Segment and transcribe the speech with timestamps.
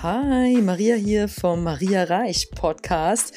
[0.00, 3.34] Hi, Maria hier vom Maria Reich Podcast.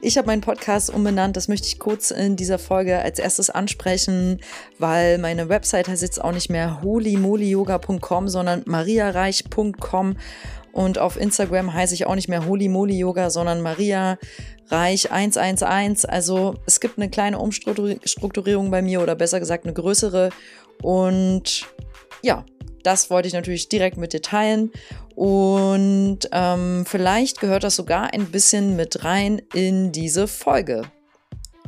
[0.00, 4.40] Ich habe meinen Podcast umbenannt, das möchte ich kurz in dieser Folge als erstes ansprechen,
[4.78, 10.16] weil meine Website heißt jetzt auch nicht mehr holymolyoga.com, sondern mariareich.com
[10.70, 14.16] und auf Instagram heiße ich auch nicht mehr holymolyoga, sondern Maria
[14.68, 16.04] Reich 111.
[16.04, 20.30] Also es gibt eine kleine Umstrukturierung bei mir oder besser gesagt eine größere
[20.82, 21.66] und
[22.22, 22.44] ja,
[22.86, 24.70] das wollte ich natürlich direkt mit dir teilen.
[25.16, 30.82] Und ähm, vielleicht gehört das sogar ein bisschen mit rein in diese Folge.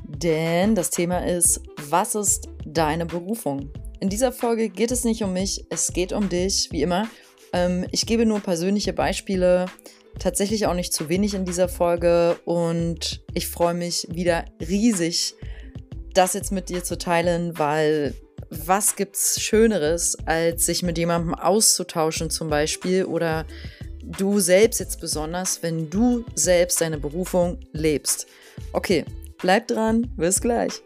[0.04, 3.70] Denn das Thema ist, was ist deine Berufung?
[4.00, 7.08] In dieser Folge geht es nicht um mich, es geht um dich, wie immer.
[7.52, 9.66] Ähm, ich gebe nur persönliche Beispiele,
[10.20, 12.36] tatsächlich auch nicht zu wenig in dieser Folge.
[12.44, 15.34] Und ich freue mich wieder riesig,
[16.14, 18.14] das jetzt mit dir zu teilen, weil
[18.50, 23.46] was gibt's Schöneres, als sich mit jemandem auszutauschen zum Beispiel oder
[24.02, 28.26] du selbst jetzt besonders, wenn du selbst deine Berufung lebst.
[28.72, 29.04] Okay,
[29.38, 30.82] bleib dran, bis gleich.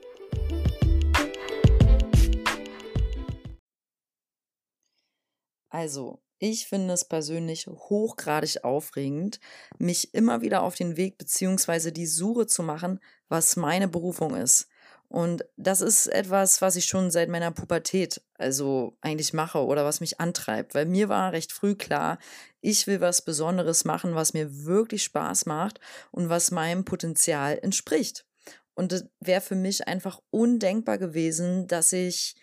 [5.71, 9.39] Also, ich finde es persönlich hochgradig aufregend,
[9.79, 11.93] mich immer wieder auf den Weg bzw.
[11.93, 14.69] die Suche zu machen, was meine Berufung ist.
[15.13, 20.01] Und das ist etwas, was ich schon seit meiner Pubertät also eigentlich mache oder was
[20.01, 22.19] mich antreibt, weil mir war recht früh klar,
[22.63, 25.81] ich will was Besonderes machen, was mir wirklich Spaß macht
[26.13, 28.25] und was meinem Potenzial entspricht.
[28.73, 32.35] Und es wäre für mich einfach undenkbar gewesen, dass ich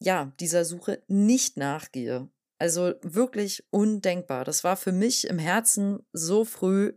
[0.00, 2.28] ja dieser Suche nicht nachgehe.
[2.58, 4.44] Also wirklich undenkbar.
[4.44, 6.94] Das war für mich im Herzen so früh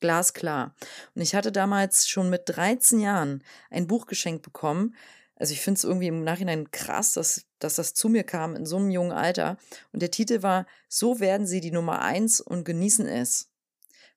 [0.00, 0.74] glasklar.
[1.14, 4.94] Und ich hatte damals schon mit 13 Jahren ein Buch geschenkt bekommen.
[5.36, 8.66] Also ich finde es irgendwie im Nachhinein krass, dass, dass das zu mir kam in
[8.66, 9.58] so einem jungen Alter.
[9.92, 13.50] Und der Titel war So werden Sie die Nummer eins und genießen es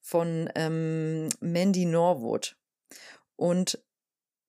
[0.01, 2.55] von ähm, Mandy Norwood.
[3.35, 3.79] Und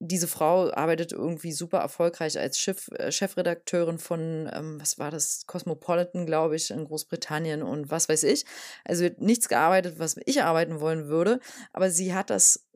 [0.02, 5.44] diese Frau arbeitet irgendwie super erfolgreich als Chef, äh, Chefredakteurin von, ähm, was war das,
[5.46, 8.46] Cosmopolitan, glaube ich, in Großbritannien und was weiß ich.
[8.84, 11.38] Also nichts gearbeitet, was ich arbeiten wollen würde,
[11.72, 12.66] aber sie hat das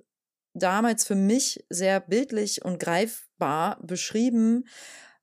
[0.53, 4.67] damals für mich sehr bildlich und greifbar beschrieben,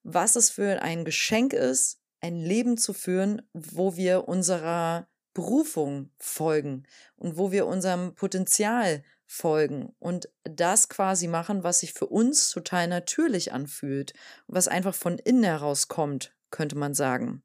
[0.03, 6.83] was es für ein Geschenk ist, ein Leben zu führen, wo wir unserer Berufung folgen
[7.15, 12.87] und wo wir unserem Potenzial folgen und das quasi machen, was sich für uns total
[12.87, 14.13] natürlich anfühlt,
[14.47, 17.41] was einfach von innen heraus kommt, könnte man sagen.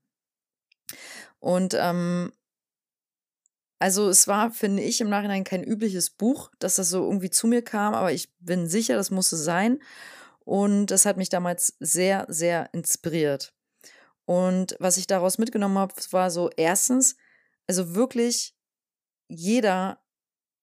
[1.38, 2.32] Und ähm,
[3.78, 7.46] also es war, finde ich, im Nachhinein kein übliches Buch, dass das so irgendwie zu
[7.46, 9.78] mir kam, aber ich bin sicher, das musste sein.
[10.40, 13.54] Und das hat mich damals sehr, sehr inspiriert.
[14.24, 17.16] Und was ich daraus mitgenommen habe, war so erstens,
[17.68, 18.56] also wirklich
[19.28, 20.00] jeder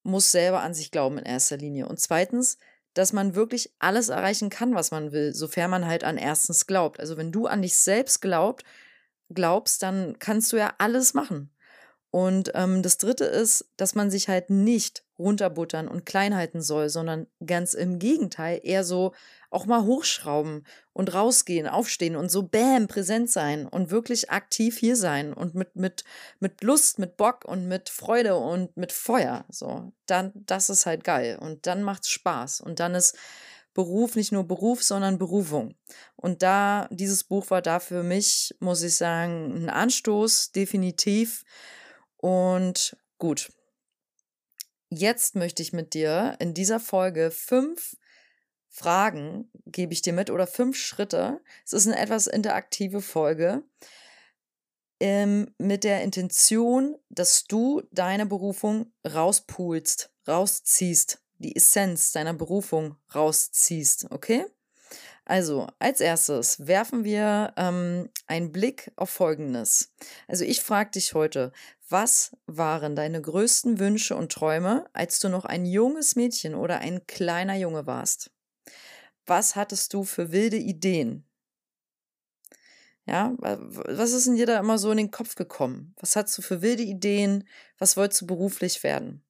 [0.04, 1.88] muss selber an sich glauben in erster Linie.
[1.88, 2.58] Und zweitens,
[2.94, 7.00] dass man wirklich alles erreichen kann, was man will, sofern man halt an erstens glaubt.
[7.00, 8.64] Also wenn du an dich selbst glaubt,
[9.30, 11.50] glaubst, dann kannst du ja alles machen.
[12.14, 16.90] Und ähm, das Dritte ist, dass man sich halt nicht runterbuttern und klein halten soll,
[16.90, 19.16] sondern ganz im Gegenteil eher so
[19.50, 20.64] auch mal hochschrauben
[20.94, 25.76] und rausgehen, aufstehen und so bam, präsent sein und wirklich aktiv hier sein und mit,
[25.76, 26.04] mit,
[26.40, 29.46] mit Lust, mit Bock und mit Freude und mit Feuer.
[29.50, 31.40] So, dann, das ist halt geil.
[31.42, 32.62] Und dann macht's Spaß.
[32.62, 33.18] Und dann ist
[33.74, 35.74] Beruf nicht nur Beruf, sondern Berufung.
[36.16, 41.44] Und da, dieses Buch war da für mich, muss ich sagen, ein Anstoß, definitiv
[42.24, 43.52] und gut.
[44.90, 47.98] Jetzt möchte ich mit dir in dieser Folge fünf
[48.70, 51.42] Fragen gebe ich dir mit oder fünf Schritte.
[51.66, 53.64] Es ist eine etwas interaktive Folge
[55.00, 64.08] ähm, mit der Intention, dass du deine Berufung rauspulst, rausziehst, die Essenz deiner Berufung rausziehst,
[64.12, 64.46] okay?
[65.26, 69.94] Also, als erstes werfen wir ähm, einen Blick auf Folgendes.
[70.28, 71.54] Also, ich frage dich heute,
[71.88, 77.08] was waren deine größten Wünsche und Träume, als du noch ein junges Mädchen oder ein
[77.08, 78.32] kleiner Junge warst?
[79.26, 81.26] Was hattest du für wilde Ideen?
[83.06, 85.94] Ja, was ist denn dir da immer so in den Kopf gekommen?
[86.00, 87.48] Was hattest du für wilde Ideen?
[87.78, 89.24] Was wolltest du beruflich werden?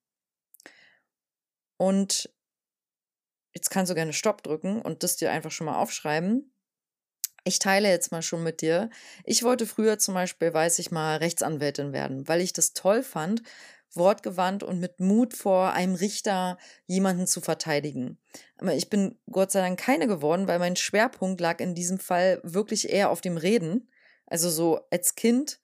[1.77, 2.29] Und
[3.53, 6.53] Jetzt kannst du gerne Stopp drücken und das dir einfach schon mal aufschreiben.
[7.45, 8.89] Ich teile jetzt mal schon mit dir.
[9.25, 13.43] Ich wollte früher zum Beispiel, weiß ich mal, Rechtsanwältin werden, weil ich das toll fand,
[13.93, 16.57] wortgewandt und mit Mut vor einem Richter
[16.87, 18.17] jemanden zu verteidigen.
[18.57, 22.39] Aber ich bin Gott sei Dank keine geworden, weil mein Schwerpunkt lag in diesem Fall
[22.43, 23.89] wirklich eher auf dem Reden.
[24.25, 25.59] Also so als Kind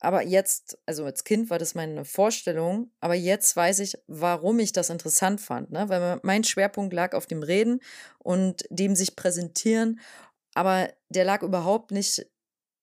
[0.00, 4.72] aber jetzt, also als Kind war das meine Vorstellung, aber jetzt weiß ich, warum ich
[4.72, 5.88] das interessant fand, ne?
[5.88, 7.80] Weil mein Schwerpunkt lag auf dem Reden
[8.18, 10.00] und dem sich präsentieren,
[10.54, 12.26] aber der lag überhaupt nicht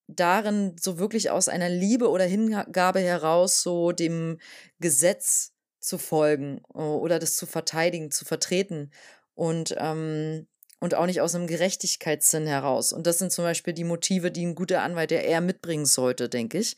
[0.07, 4.39] darin, so wirklich aus einer Liebe oder Hingabe heraus, so dem
[4.79, 8.91] Gesetz zu folgen oder das zu verteidigen, zu vertreten.
[9.35, 10.47] Und ähm,
[10.85, 12.93] und auch nicht aus einem Gerechtigkeitssinn heraus.
[12.93, 16.29] Und das sind zum Beispiel die Motive, die ein guter Anwalt ja eher mitbringen sollte,
[16.29, 16.77] denke ich.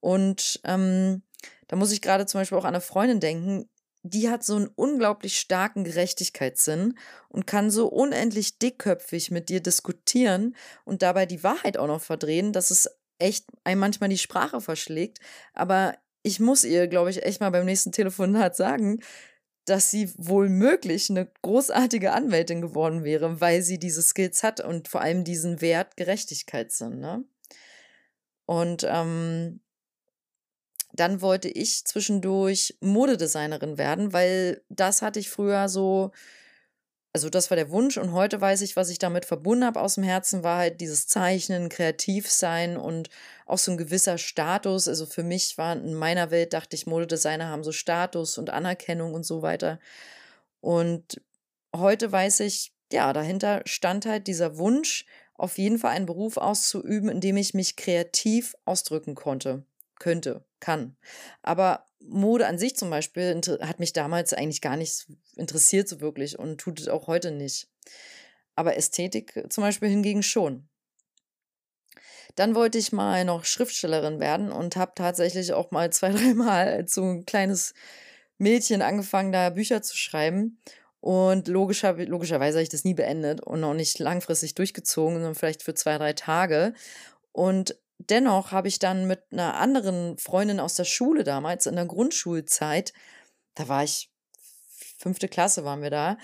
[0.00, 1.22] Und ähm,
[1.66, 3.70] da muss ich gerade zum Beispiel auch an eine Freundin denken,
[4.02, 6.98] die hat so einen unglaublich starken Gerechtigkeitssinn
[7.30, 10.54] und kann so unendlich dickköpfig mit dir diskutieren
[10.84, 15.20] und dabei die Wahrheit auch noch verdrehen, dass es echt einem manchmal die Sprache verschlägt.
[15.54, 19.00] Aber ich muss ihr, glaube ich, echt mal beim nächsten Telefonat sagen,
[19.68, 24.88] dass sie wohl möglich eine großartige Anwältin geworden wäre, weil sie diese Skills hat und
[24.88, 27.00] vor allem diesen Wert Gerechtigkeit sind.
[27.00, 27.24] Ne?
[28.46, 29.60] Und ähm,
[30.92, 36.12] dann wollte ich zwischendurch Modedesignerin werden, weil das hatte ich früher so
[37.12, 39.94] also das war der Wunsch und heute weiß ich, was ich damit verbunden habe aus
[39.94, 43.08] dem Herzen, war halt dieses Zeichnen, kreativ sein und
[43.46, 44.88] auch so ein gewisser Status.
[44.88, 49.14] Also für mich war in meiner Welt, dachte ich, Modedesigner haben so Status und Anerkennung
[49.14, 49.80] und so weiter.
[50.60, 51.20] Und
[51.74, 57.08] heute weiß ich, ja, dahinter stand halt dieser Wunsch, auf jeden Fall einen Beruf auszuüben,
[57.08, 59.64] in dem ich mich kreativ ausdrücken konnte,
[59.98, 60.96] könnte, kann.
[61.42, 65.06] Aber Mode an sich zum Beispiel hat mich damals eigentlich gar nicht
[65.36, 67.68] interessiert so wirklich und tut es auch heute nicht.
[68.54, 70.68] Aber Ästhetik zum Beispiel hingegen schon.
[72.34, 76.94] Dann wollte ich mal noch Schriftstellerin werden und habe tatsächlich auch mal zwei, dreimal als
[76.94, 77.74] so ein kleines
[78.38, 80.60] Mädchen angefangen, da Bücher zu schreiben.
[81.00, 85.62] Und logischer, logischerweise habe ich das nie beendet und auch nicht langfristig durchgezogen, sondern vielleicht
[85.62, 86.74] für zwei, drei Tage.
[87.32, 91.86] Und dennoch habe ich dann mit einer anderen Freundin aus der Schule damals in der
[91.86, 92.92] Grundschulzeit,
[93.54, 94.10] da war ich
[94.98, 96.18] fünfte Klasse waren wir da,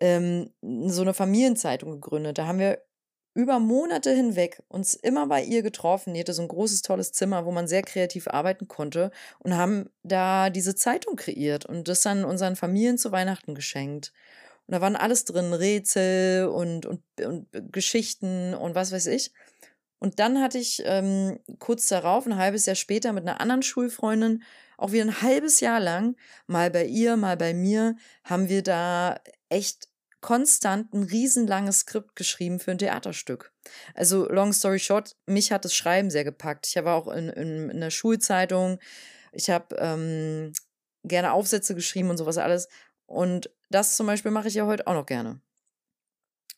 [0.00, 2.38] ähm, so eine Familienzeitung gegründet.
[2.38, 2.82] Da haben wir
[3.34, 6.14] über Monate hinweg uns immer bei ihr getroffen.
[6.14, 9.90] Die hatte so ein großes, tolles Zimmer, wo man sehr kreativ arbeiten konnte und haben
[10.02, 14.12] da diese Zeitung kreiert und das dann unseren Familien zu Weihnachten geschenkt.
[14.66, 19.32] Und da waren alles drin, Rätsel und, und, und Geschichten und was weiß ich.
[20.00, 24.42] Und dann hatte ich ähm, kurz darauf, ein halbes Jahr später, mit einer anderen Schulfreundin,
[24.78, 26.16] auch wieder ein halbes Jahr lang,
[26.46, 29.20] mal bei ihr, mal bei mir, haben wir da
[29.50, 29.88] echt
[30.22, 33.52] konstant ein riesenlanges Skript geschrieben für ein Theaterstück.
[33.94, 36.66] Also, long story short, mich hat das Schreiben sehr gepackt.
[36.66, 38.78] Ich war auch in, in, in der Schulzeitung.
[39.32, 40.52] Ich habe ähm,
[41.04, 42.68] gerne Aufsätze geschrieben und sowas alles.
[43.06, 45.40] Und das zum Beispiel mache ich ja heute auch noch gerne.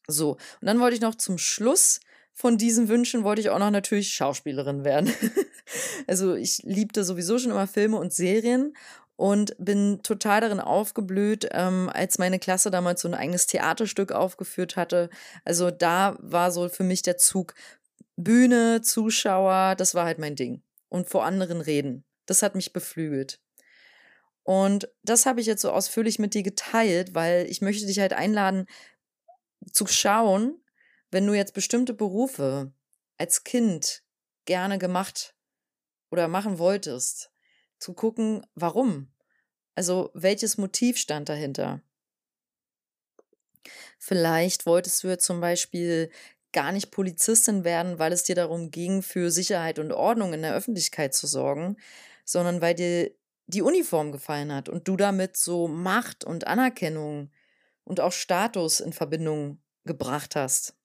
[0.06, 2.00] So, und dann wollte ich noch zum Schluss
[2.34, 5.12] von diesen Wünschen wollte ich auch noch natürlich Schauspielerin werden.
[6.06, 8.74] also ich liebte sowieso schon immer Filme und Serien
[9.16, 14.76] und bin total darin aufgeblüht, ähm, als meine Klasse damals so ein eigenes Theaterstück aufgeführt
[14.76, 15.10] hatte.
[15.44, 17.54] Also da war so für mich der Zug
[18.16, 20.62] Bühne, Zuschauer, das war halt mein Ding.
[20.88, 22.04] Und vor anderen reden.
[22.26, 23.40] Das hat mich beflügelt.
[24.42, 28.12] Und das habe ich jetzt so ausführlich mit dir geteilt, weil ich möchte dich halt
[28.12, 28.66] einladen,
[29.70, 30.61] zu schauen,
[31.12, 32.72] wenn du jetzt bestimmte Berufe
[33.18, 34.02] als Kind
[34.46, 35.36] gerne gemacht
[36.10, 37.32] oder machen wolltest,
[37.78, 39.12] zu gucken, warum?
[39.76, 41.82] Also welches Motiv stand dahinter?
[43.98, 46.10] Vielleicht wolltest du ja zum Beispiel
[46.52, 50.54] gar nicht Polizistin werden, weil es dir darum ging, für Sicherheit und Ordnung in der
[50.54, 51.76] Öffentlichkeit zu sorgen,
[52.24, 53.10] sondern weil dir
[53.46, 57.30] die Uniform gefallen hat und du damit so Macht und Anerkennung
[57.84, 60.76] und auch Status in Verbindung gebracht hast.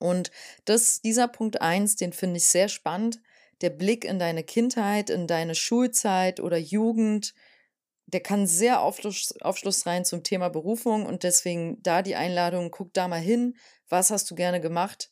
[0.00, 0.32] Und
[0.64, 3.20] das, dieser Punkt eins, den finde ich sehr spannend.
[3.60, 7.34] Der Blick in deine Kindheit, in deine Schulzeit oder Jugend,
[8.06, 11.06] der kann sehr aufschluss, aufschlussreich zum Thema Berufung.
[11.06, 13.56] Und deswegen da die Einladung, guck da mal hin,
[13.88, 15.10] was hast du gerne gemacht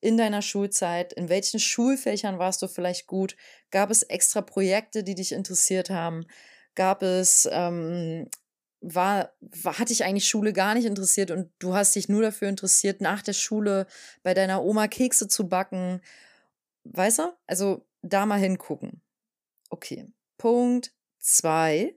[0.00, 3.36] in deiner Schulzeit, in welchen Schulfächern warst du vielleicht gut,
[3.70, 6.24] gab es extra Projekte, die dich interessiert haben,
[6.74, 8.28] gab es ähm,
[8.80, 12.48] war, war, hat dich eigentlich Schule gar nicht interessiert und du hast dich nur dafür
[12.48, 13.86] interessiert, nach der Schule
[14.22, 16.00] bei deiner Oma Kekse zu backen.
[16.84, 17.32] Weißt du?
[17.46, 19.02] Also da mal hingucken.
[19.68, 20.06] Okay.
[20.38, 21.94] Punkt zwei.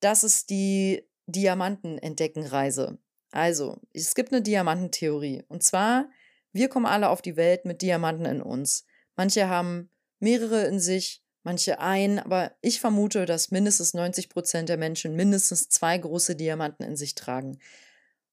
[0.00, 2.98] Das ist die Diamantenentdeckenreise.
[3.32, 5.44] Also, es gibt eine Diamantentheorie.
[5.48, 6.08] Und zwar,
[6.52, 8.84] wir kommen alle auf die Welt mit Diamanten in uns.
[9.16, 14.76] Manche haben mehrere in sich, manche ein, aber ich vermute, dass mindestens 90 Prozent der
[14.76, 17.58] Menschen mindestens zwei große Diamanten in sich tragen.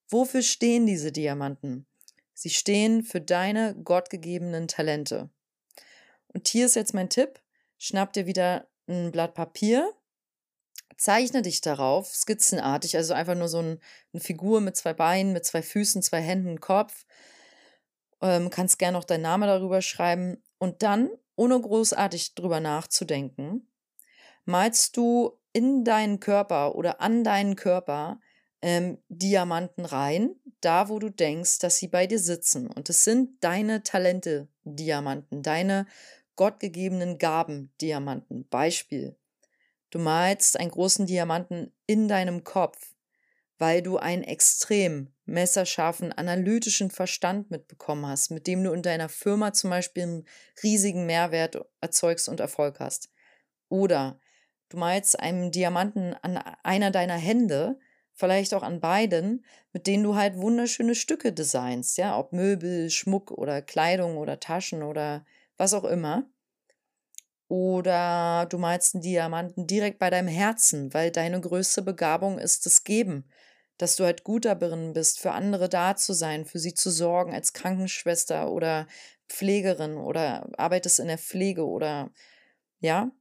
[0.09, 1.85] Wofür stehen diese Diamanten?
[2.33, 5.29] Sie stehen für deine gottgegebenen Talente.
[6.27, 7.41] Und hier ist jetzt mein Tipp.
[7.77, 9.91] Schnapp dir wieder ein Blatt Papier,
[10.97, 13.79] zeichne dich darauf, skizzenartig, also einfach nur so ein,
[14.13, 17.05] eine Figur mit zwei Beinen, mit zwei Füßen, zwei Händen, Kopf.
[18.21, 20.41] Ähm, kannst gerne auch deinen Namen darüber schreiben.
[20.57, 23.69] Und dann, ohne großartig drüber nachzudenken,
[24.43, 28.19] malst du in deinen Körper oder an deinen Körper
[28.61, 32.67] ähm, Diamanten rein, da wo du denkst, dass sie bei dir sitzen.
[32.67, 35.85] Und es sind deine Talente Diamanten, deine
[36.35, 38.47] gottgegebenen Gaben Diamanten.
[38.49, 39.15] Beispiel.
[39.89, 42.93] Du malst einen großen Diamanten in deinem Kopf,
[43.57, 49.53] weil du einen extrem messerscharfen analytischen Verstand mitbekommen hast, mit dem du in deiner Firma
[49.53, 50.27] zum Beispiel einen
[50.63, 53.09] riesigen Mehrwert erzeugst und Erfolg hast.
[53.69, 54.19] Oder
[54.69, 57.79] du malst einen Diamanten an einer deiner Hände,
[58.13, 63.31] vielleicht auch an beiden, mit denen du halt wunderschöne Stücke designst, ja, ob Möbel, Schmuck
[63.31, 65.25] oder Kleidung oder Taschen oder
[65.57, 66.29] was auch immer.
[67.47, 72.83] Oder du malst einen Diamanten direkt bei deinem Herzen, weil deine größte Begabung ist das
[72.83, 73.29] Geben.
[73.77, 77.33] Dass du halt gut darin bist, für andere da zu sein, für sie zu sorgen,
[77.33, 78.87] als Krankenschwester oder
[79.29, 82.11] Pflegerin oder arbeitest in der Pflege oder
[82.79, 83.11] ja.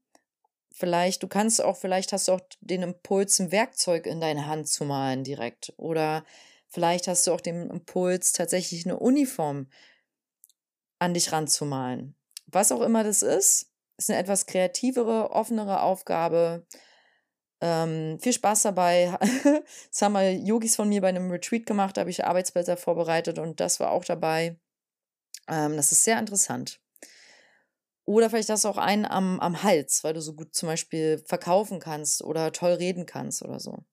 [0.73, 4.69] Vielleicht, du kannst auch, vielleicht hast du auch den Impuls, ein Werkzeug in deine Hand
[4.69, 5.73] zu malen direkt.
[5.79, 6.25] Oder
[6.69, 9.69] vielleicht hast du auch den Impuls, tatsächlich eine Uniform
[10.99, 12.15] an dich ranzumalen.
[12.47, 16.67] Was auch immer das ist, ist eine etwas kreativere, offenere Aufgabe.
[17.61, 19.17] Ähm, viel Spaß dabei.
[19.91, 23.39] das haben mal Yogis von mir bei einem Retreat gemacht, da habe ich Arbeitsblätter vorbereitet
[23.39, 24.59] und das war auch dabei.
[25.49, 26.81] Ähm, das ist sehr interessant.
[28.05, 31.19] Oder vielleicht hast du auch einen am, am Hals, weil du so gut zum Beispiel
[31.27, 33.85] verkaufen kannst oder toll reden kannst oder so.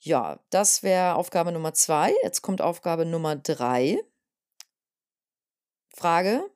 [0.00, 2.12] Ja, das wäre Aufgabe Nummer zwei.
[2.24, 3.98] Jetzt kommt Aufgabe Nummer drei.
[5.94, 6.50] Frage,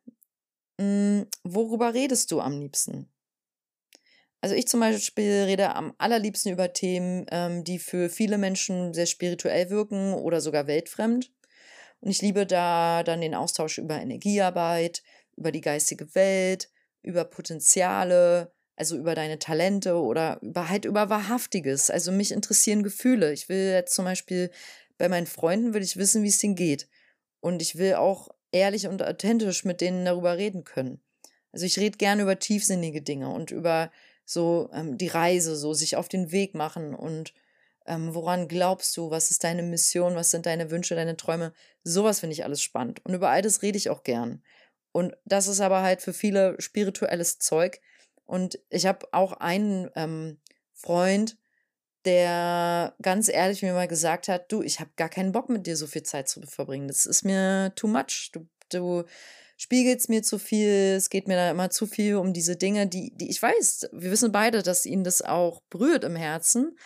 [0.81, 3.09] hm, worüber redest du am liebsten?
[4.41, 9.07] Also ich zum Beispiel rede am allerliebsten über Themen, ähm, die für viele Menschen sehr
[9.07, 11.33] spirituell wirken oder sogar weltfremd.
[12.01, 15.03] Und ich liebe da dann den Austausch über Energiearbeit,
[15.37, 16.71] über die geistige Welt,
[17.03, 21.91] über Potenziale, also über deine Talente oder über halt über Wahrhaftiges.
[21.91, 23.33] Also mich interessieren Gefühle.
[23.33, 24.51] Ich will jetzt zum Beispiel
[24.99, 26.89] bei meinen Freunden will ich wissen, wie es denen geht.
[27.41, 31.01] Und ich will auch ehrlich und authentisch mit denen darüber reden können.
[31.53, 33.91] Also ich rede gerne über tiefsinnige Dinge und über
[34.27, 37.33] so ähm, die Reise, so sich auf den Weg machen und
[37.87, 41.53] ähm, woran glaubst du, was ist deine Mission, was sind deine Wünsche, deine Träume.
[41.85, 43.05] Sowas finde ich alles spannend.
[43.05, 44.43] Und über all das rede ich auch gern.
[44.91, 47.81] Und das ist aber halt für viele spirituelles Zeug.
[48.25, 50.41] Und ich habe auch einen ähm,
[50.73, 51.37] Freund,
[52.05, 55.77] der ganz ehrlich mir mal gesagt hat, du, ich habe gar keinen Bock mit dir
[55.77, 56.89] so viel Zeit zu verbringen.
[56.89, 58.31] Das ist mir too much.
[58.33, 59.05] Du, du
[59.57, 63.13] spiegelst mir zu viel, es geht mir da immer zu viel um diese Dinge, die,
[63.17, 66.77] die ich weiß, wir wissen beide, dass ihn das auch berührt im Herzen.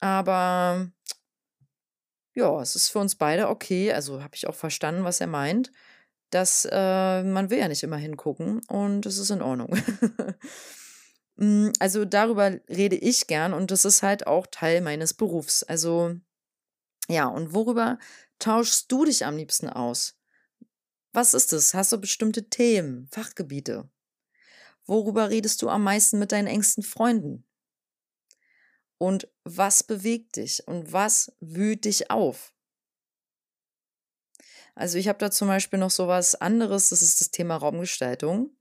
[0.00, 0.90] Aber
[2.34, 3.92] ja, es ist für uns beide okay.
[3.92, 5.70] Also habe ich auch verstanden, was er meint.
[6.30, 9.76] Dass äh, man will ja nicht immer hingucken und es ist in Ordnung.
[11.36, 15.62] Hm, also darüber rede ich gern und das ist halt auch Teil meines Berufs.
[15.62, 16.14] Also
[17.08, 17.98] ja, und worüber
[18.38, 20.14] tauschst du dich am liebsten aus?
[21.12, 21.74] Was ist es?
[21.74, 23.88] Hast du bestimmte Themen, Fachgebiete?
[24.86, 27.44] Worüber redest du am meisten mit deinen engsten Freunden?
[28.96, 32.54] Und was bewegt dich und was wühlt dich auf?
[34.74, 38.56] Also ich habe da zum Beispiel noch so was anderes, das ist das Thema Raumgestaltung.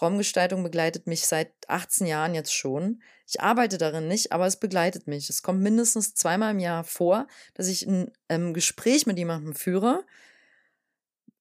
[0.00, 3.02] Raumgestaltung begleitet mich seit 18 Jahren jetzt schon.
[3.26, 5.28] Ich arbeite darin nicht, aber es begleitet mich.
[5.30, 10.04] Es kommt mindestens zweimal im Jahr vor, dass ich ein ähm, Gespräch mit jemandem führe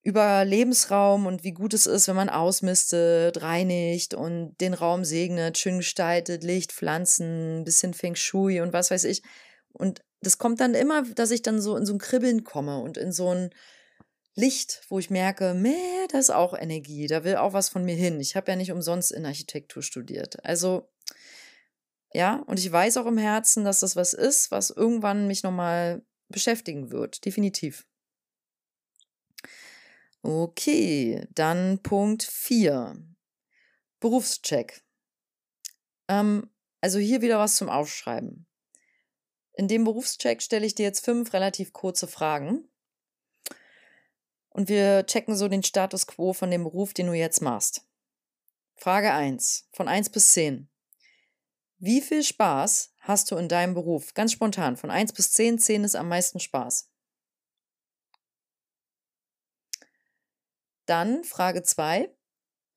[0.07, 5.57] über Lebensraum und wie gut es ist, wenn man ausmistet, reinigt und den Raum segnet,
[5.57, 9.21] schön gestaltet, Licht, Pflanzen, ein bisschen Feng Shui und was weiß ich.
[9.73, 12.95] Und das kommt dann immer, dass ich dann so in so ein Kribbeln komme und
[12.95, 13.49] in so ein
[14.33, 17.95] Licht, wo ich merke, meh, da ist auch Energie, da will auch was von mir
[17.95, 18.21] hin.
[18.21, 20.41] Ich habe ja nicht umsonst in Architektur studiert.
[20.45, 20.87] Also,
[22.13, 26.01] ja, und ich weiß auch im Herzen, dass das was ist, was irgendwann mich nochmal
[26.29, 27.25] beschäftigen wird.
[27.25, 27.85] Definitiv.
[30.29, 33.01] Okay, dann Punkt 4.
[34.01, 34.83] Berufscheck.
[36.09, 38.45] Ähm, also hier wieder was zum Aufschreiben.
[39.53, 42.67] In dem Berufscheck stelle ich dir jetzt fünf relativ kurze Fragen
[44.49, 47.87] und wir checken so den Status quo von dem Beruf, den du jetzt machst.
[48.75, 49.69] Frage 1.
[49.71, 50.67] Von 1 bis 10.
[51.77, 54.13] Wie viel Spaß hast du in deinem Beruf?
[54.13, 54.75] Ganz spontan.
[54.75, 55.57] Von 1 bis 10.
[55.57, 56.91] 10 ist am meisten Spaß.
[60.87, 62.09] Dann Frage 2.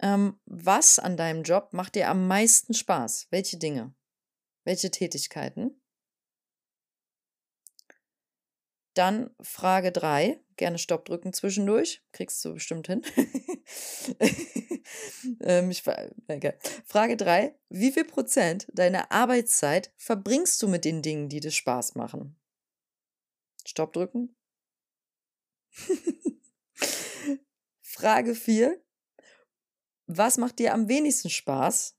[0.02, 3.28] ähm, was an deinem Job macht dir am meisten Spaß?
[3.30, 3.94] Welche Dinge?
[4.64, 5.80] Welche Tätigkeiten?
[8.94, 10.42] Dann Frage 3.
[10.56, 12.02] Gerne Stopp drücken zwischendurch.
[12.12, 13.02] Kriegst du bestimmt hin.
[15.40, 16.54] ähm, ich, okay.
[16.84, 17.56] Frage 3.
[17.68, 22.36] Wie viel Prozent deiner Arbeitszeit verbringst du mit den Dingen, die dir Spaß machen?
[23.64, 24.34] Stopp drücken.
[27.90, 28.80] Frage 4.
[30.06, 31.98] Was macht dir am wenigsten Spaß?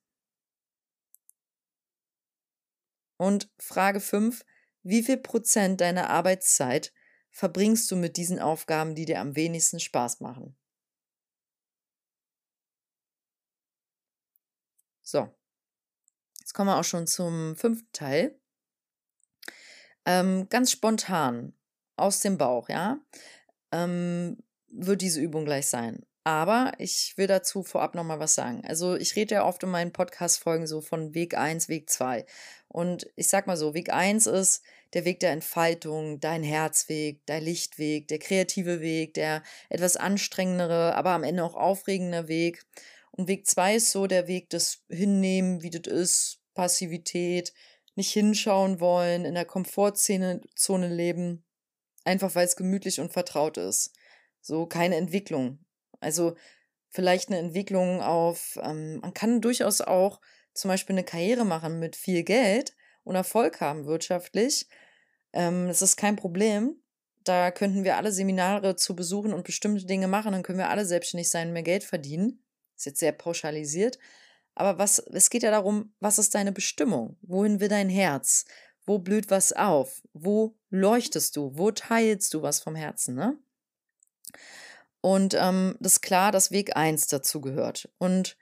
[3.18, 4.46] Und Frage 5.
[4.84, 6.94] Wie viel Prozent deiner Arbeitszeit
[7.30, 10.58] verbringst du mit diesen Aufgaben, die dir am wenigsten Spaß machen?
[15.02, 15.30] So,
[16.40, 18.40] jetzt kommen wir auch schon zum fünften Teil.
[20.06, 21.54] Ähm, ganz spontan,
[21.98, 22.98] aus dem Bauch, ja,
[23.74, 24.42] ähm,
[24.72, 26.06] wird diese Übung gleich sein.
[26.24, 28.62] Aber ich will dazu vorab nochmal was sagen.
[28.66, 32.26] Also ich rede ja oft in meinen Podcast-Folgen so von Weg 1, Weg 2.
[32.68, 34.62] Und ich sag mal so, Weg 1 ist
[34.94, 41.12] der Weg der Entfaltung, dein Herzweg, dein Lichtweg, der kreative Weg, der etwas anstrengendere, aber
[41.12, 42.66] am Ende auch aufregende Weg.
[43.12, 47.54] Und Weg 2 ist so der Weg des Hinnehmen, wie das ist, Passivität,
[47.96, 51.44] nicht hinschauen wollen, in der Komfortzone Zone leben,
[52.04, 53.94] einfach weil es gemütlich und vertraut ist.
[54.42, 55.60] So keine Entwicklung.
[56.00, 56.36] Also
[56.90, 60.20] vielleicht eine Entwicklung auf, ähm, man kann durchaus auch
[60.54, 64.68] zum Beispiel eine Karriere machen mit viel Geld und Erfolg haben wirtschaftlich.
[65.34, 66.76] Ähm, das ist kein Problem.
[67.24, 70.86] Da könnten wir alle Seminare zu besuchen und bestimmte Dinge machen, dann können wir alle
[70.86, 72.44] selbstständig sein und mehr Geld verdienen.
[72.76, 74.00] Ist jetzt sehr pauschalisiert.
[74.56, 77.18] Aber was, es geht ja darum, was ist deine Bestimmung?
[77.22, 78.46] Wohin will dein Herz?
[78.86, 80.02] Wo blüht was auf?
[80.14, 81.52] Wo leuchtest du?
[81.56, 83.38] Wo teilst du was vom Herzen, ne?
[85.02, 87.90] Und ähm, das ist klar, dass Weg 1 dazu gehört.
[87.98, 88.38] Und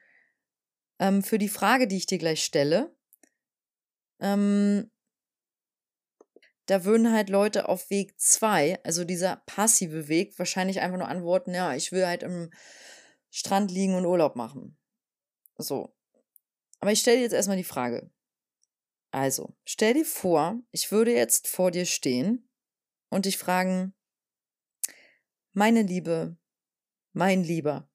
[0.99, 2.93] ähm, für die Frage, die ich dir gleich stelle,
[4.19, 4.91] ähm,
[6.65, 11.54] da würden halt Leute auf Weg 2, also dieser passive Weg, wahrscheinlich einfach nur antworten,
[11.54, 12.52] ja, ich will halt im
[13.32, 14.78] Strand liegen und Urlaub machen.
[15.58, 15.95] So.
[16.80, 18.12] Aber ich stelle dir jetzt erstmal die Frage.
[19.12, 22.47] Also, stell dir vor, ich würde jetzt vor dir stehen
[23.10, 23.95] und dich fragen,
[25.60, 26.38] meine Liebe,
[27.12, 27.91] mein Lieber,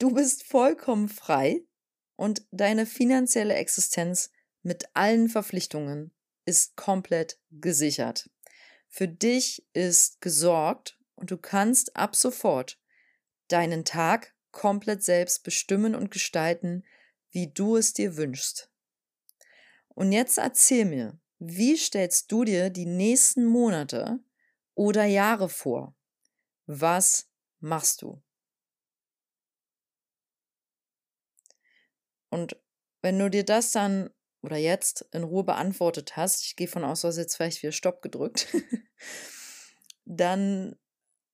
[0.00, 1.62] du bist vollkommen frei
[2.16, 6.12] und deine finanzielle Existenz mit allen Verpflichtungen
[6.46, 8.28] ist komplett gesichert.
[8.88, 12.80] Für dich ist gesorgt und du kannst ab sofort
[13.46, 16.84] deinen Tag komplett selbst bestimmen und gestalten,
[17.30, 18.68] wie du es dir wünschst.
[19.90, 24.18] Und jetzt erzähl mir, wie stellst du dir die nächsten Monate
[24.74, 25.94] oder Jahre vor?
[26.68, 28.22] Was machst du?
[32.28, 32.60] Und
[33.00, 34.10] wenn du dir das dann
[34.42, 37.72] oder jetzt in Ruhe beantwortet hast, ich gehe von aus, du hast jetzt vielleicht wieder
[37.72, 38.54] Stopp gedrückt,
[40.04, 40.76] dann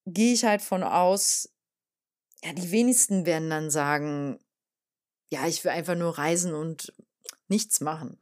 [0.07, 1.53] gehe ich halt von aus,
[2.45, 4.39] ja, die wenigsten werden dann sagen,
[5.31, 6.95] ja, ich will einfach nur reisen und
[7.49, 8.21] nichts machen.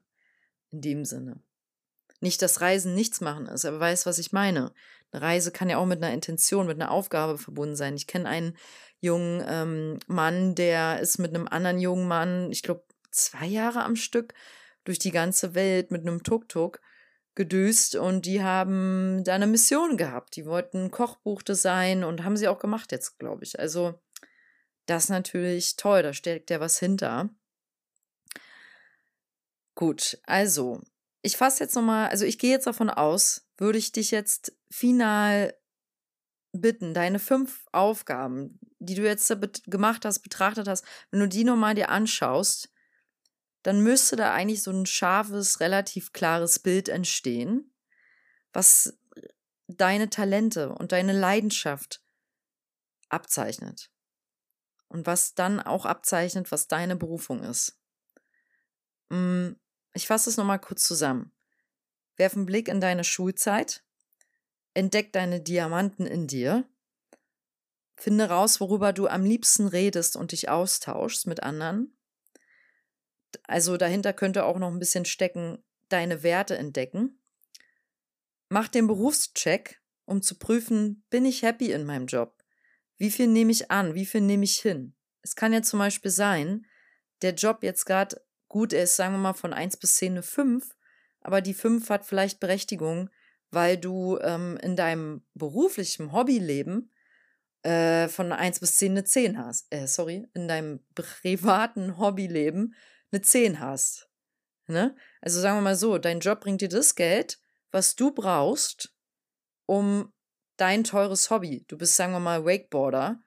[0.70, 1.42] In dem Sinne.
[2.22, 4.72] Nicht, dass Reisen nichts machen ist, aber weißt, was ich meine.
[5.10, 7.96] Eine Reise kann ja auch mit einer Intention, mit einer Aufgabe verbunden sein.
[7.96, 8.56] Ich kenne einen
[9.00, 13.96] jungen ähm, Mann, der ist mit einem anderen jungen Mann, ich glaube, zwei Jahre am
[13.96, 14.34] Stück
[14.84, 16.80] durch die ganze Welt mit einem Tuk-Tuk
[17.34, 20.36] gedüst und die haben da eine Mission gehabt.
[20.36, 23.58] Die wollten ein Kochbuch designen und haben sie auch gemacht jetzt, glaube ich.
[23.58, 24.00] Also
[24.86, 27.30] das ist natürlich toll, da steckt ja was hinter.
[29.74, 30.80] Gut, also
[31.22, 35.54] ich fasse jetzt nochmal, also ich gehe jetzt davon aus, würde ich dich jetzt final
[36.52, 39.32] bitten, deine fünf Aufgaben, die du jetzt
[39.64, 42.70] gemacht hast, betrachtet hast, wenn du die nochmal dir anschaust,
[43.62, 47.72] dann müsste da eigentlich so ein scharfes, relativ klares Bild entstehen,
[48.52, 48.98] was
[49.68, 52.02] deine Talente und deine Leidenschaft
[53.08, 53.90] abzeichnet.
[54.88, 57.80] Und was dann auch abzeichnet, was deine Berufung ist.
[59.10, 59.58] Hm,
[59.94, 61.32] ich fasse es nochmal kurz zusammen.
[62.16, 63.84] Werf einen Blick in deine Schulzeit,
[64.74, 66.68] entdeck deine Diamanten in dir,
[67.96, 71.96] finde raus, worüber du am liebsten redest und dich austauschst mit anderen.
[73.44, 77.18] Also dahinter könnte auch noch ein bisschen stecken, deine Werte entdecken.
[78.48, 82.42] Mach den Berufscheck, um zu prüfen, bin ich happy in meinem Job?
[82.98, 83.94] Wie viel nehme ich an?
[83.94, 84.94] Wie viel nehme ich hin?
[85.22, 86.66] Es kann ja zum Beispiel sein,
[87.22, 88.20] der Job jetzt gerade
[88.52, 90.76] gut, er ist, sagen wir mal, von 1 bis 10 eine 5,
[91.22, 93.10] aber die 5 hat vielleicht Berechtigung,
[93.50, 96.92] weil du ähm, in deinem beruflichen Hobbyleben
[97.62, 99.72] äh, von 1 bis 10 eine 10 hast.
[99.72, 102.74] Äh, sorry, in deinem privaten Hobbyleben
[103.10, 104.08] eine 10 hast.
[104.66, 104.94] Ne?
[105.20, 108.94] Also sagen wir mal so, dein Job bringt dir das Geld, was du brauchst,
[109.64, 110.12] um
[110.58, 111.64] dein teures Hobby.
[111.68, 113.22] Du bist, sagen wir mal, Wakeboarder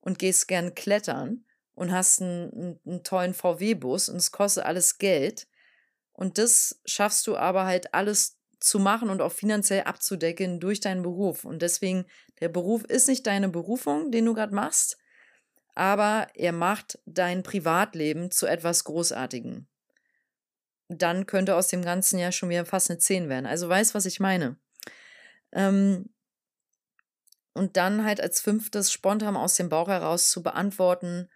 [0.00, 1.45] und gehst gern klettern
[1.76, 5.46] und hast einen, einen, tollen VW-Bus und es kostet alles Geld.
[6.12, 11.02] Und das schaffst du aber halt alles zu machen und auch finanziell abzudecken durch deinen
[11.02, 11.44] Beruf.
[11.44, 12.06] Und deswegen,
[12.40, 14.96] der Beruf ist nicht deine Berufung, den du gerade machst,
[15.74, 19.66] aber er macht dein Privatleben zu etwas Großartigem.
[20.88, 23.44] Dann könnte aus dem Ganzen ja schon wieder fast eine 10 werden.
[23.44, 24.56] Also weißt, was ich meine.
[25.52, 26.08] Ähm,
[27.52, 31.28] und dann halt als fünftes spontan aus dem Bauch heraus zu beantworten,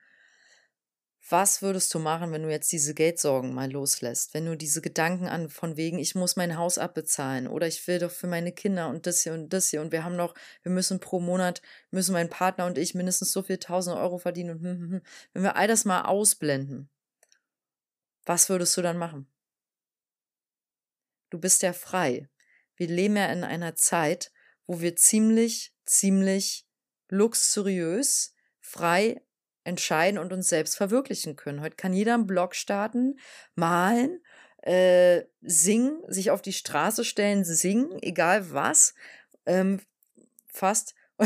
[1.30, 4.34] was würdest du machen, wenn du jetzt diese Geldsorgen mal loslässt?
[4.34, 7.98] Wenn du diese Gedanken an von wegen, ich muss mein Haus abbezahlen oder ich will
[7.98, 10.72] doch für meine Kinder und das hier und das hier und wir haben noch, wir
[10.72, 14.62] müssen pro Monat, müssen mein Partner und ich mindestens so viel tausend Euro verdienen und
[14.62, 15.02] hm, hm, hm.
[15.32, 16.90] wenn wir all das mal ausblenden,
[18.24, 19.30] was würdest du dann machen?
[21.30, 22.28] Du bist ja frei.
[22.76, 24.32] Wir leben ja in einer Zeit,
[24.66, 26.66] wo wir ziemlich, ziemlich
[27.08, 29.22] luxuriös, frei
[29.64, 31.60] entscheiden und uns selbst verwirklichen können.
[31.60, 33.18] Heute kann jeder einen Blog starten,
[33.54, 34.20] malen,
[34.62, 38.94] äh, singen, sich auf die Straße stellen, singen, egal was,
[39.46, 39.80] ähm,
[40.48, 40.94] fast.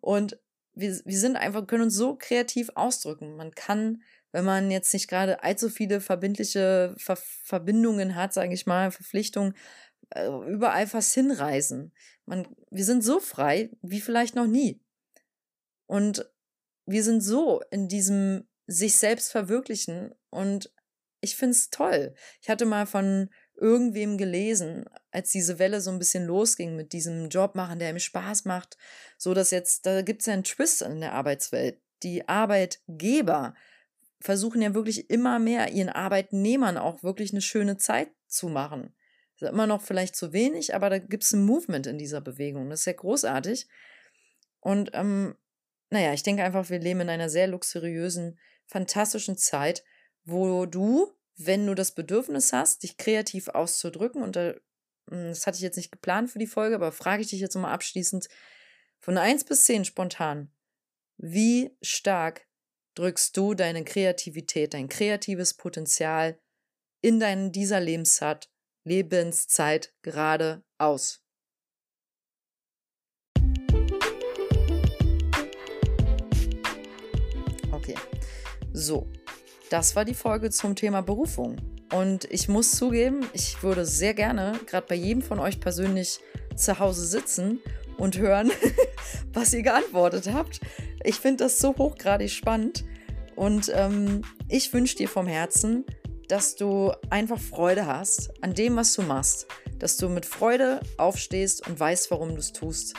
[0.00, 0.38] und
[0.74, 3.36] wir, wir sind einfach, können uns so kreativ ausdrücken.
[3.36, 8.66] Man kann, wenn man jetzt nicht gerade allzu viele verbindliche Ver Verbindungen hat, sage ich
[8.66, 9.54] mal, Verpflichtungen,
[10.10, 11.92] äh, überall fast hinreisen.
[12.26, 14.80] Man, wir sind so frei wie vielleicht noch nie.
[15.86, 16.28] Und
[16.86, 20.72] wir sind so in diesem sich selbst verwirklichen und
[21.20, 22.14] ich finde es toll.
[22.40, 27.28] Ich hatte mal von irgendwem gelesen, als diese Welle so ein bisschen losging mit diesem
[27.28, 28.76] Job machen, der ihm Spaß macht,
[29.18, 31.80] so dass jetzt, da gibt es ja einen Twist in der Arbeitswelt.
[32.02, 33.54] Die Arbeitgeber
[34.20, 38.94] versuchen ja wirklich immer mehr ihren Arbeitnehmern auch wirklich eine schöne Zeit zu machen.
[39.38, 42.20] Das ist immer noch vielleicht zu wenig, aber da gibt es ein Movement in dieser
[42.20, 42.70] Bewegung.
[42.70, 43.68] Das ist ja großartig.
[44.60, 45.36] Und ähm,
[45.90, 49.84] naja, ich denke einfach, wir leben in einer sehr luxuriösen, fantastischen Zeit,
[50.24, 54.54] wo du, wenn du das Bedürfnis hast, dich kreativ auszudrücken, und hm,
[55.08, 57.72] das hatte ich jetzt nicht geplant für die Folge, aber frage ich dich jetzt mal
[57.72, 58.28] abschließend,
[58.98, 60.50] von 1 bis 10 spontan,
[61.16, 62.46] wie stark
[62.94, 66.40] drückst du deine Kreativität, dein kreatives Potenzial
[67.02, 68.50] in deinen dieser Lebenszeit,
[68.84, 71.25] Lebenszeit gerade aus?
[78.78, 79.06] So,
[79.70, 81.56] das war die Folge zum Thema Berufung.
[81.94, 86.20] Und ich muss zugeben, ich würde sehr gerne, gerade bei jedem von euch persönlich,
[86.56, 87.60] zu Hause sitzen
[87.96, 88.50] und hören,
[89.32, 90.60] was ihr geantwortet habt.
[91.04, 92.84] Ich finde das so hochgradig spannend.
[93.34, 95.86] Und ähm, ich wünsche dir vom Herzen,
[96.28, 99.46] dass du einfach Freude hast an dem, was du machst.
[99.78, 102.92] Dass du mit Freude aufstehst und weißt, warum du es tust.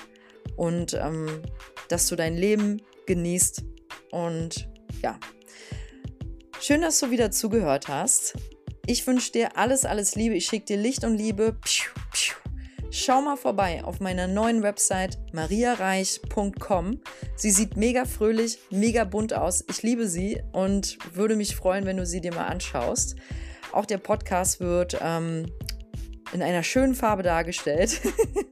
[0.56, 1.44] Und ähm,
[1.88, 3.64] dass du dein Leben genießt.
[4.10, 4.68] Und
[5.04, 5.20] ja,
[6.60, 8.34] Schön, dass du wieder zugehört hast.
[8.88, 10.36] Ich wünsche dir alles, alles Liebe.
[10.36, 11.56] Ich schicke dir Licht und Liebe.
[12.90, 17.00] Schau mal vorbei auf meiner neuen Website mariareich.com.
[17.36, 19.64] Sie sieht mega fröhlich, mega bunt aus.
[19.70, 23.16] Ich liebe sie und würde mich freuen, wenn du sie dir mal anschaust.
[23.72, 25.46] Auch der Podcast wird ähm,
[26.34, 28.02] in einer schönen Farbe dargestellt.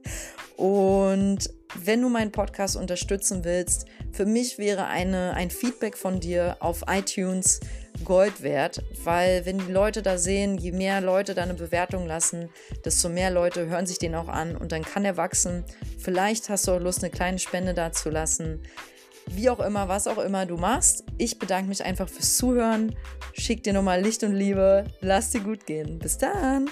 [0.56, 6.56] und wenn du meinen Podcast unterstützen willst, für mich wäre eine, ein Feedback von dir
[6.60, 7.60] auf iTunes
[8.04, 12.50] Gold wert, weil wenn die Leute da sehen, je mehr Leute da eine Bewertung lassen,
[12.84, 15.64] desto mehr Leute hören sich den auch an und dann kann er wachsen.
[15.98, 18.62] Vielleicht hast du auch Lust, eine kleine Spende da zu lassen.
[19.28, 21.04] Wie auch immer, was auch immer du machst.
[21.18, 22.94] Ich bedanke mich einfach fürs Zuhören.
[23.32, 24.84] Schick dir nochmal Licht und Liebe.
[25.00, 25.98] Lass dir gut gehen.
[25.98, 26.70] Bis dann.